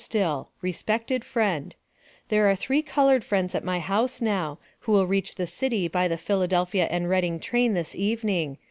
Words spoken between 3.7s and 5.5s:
house now, who will reach the